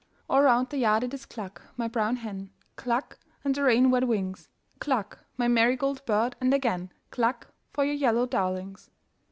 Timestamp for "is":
1.13-1.27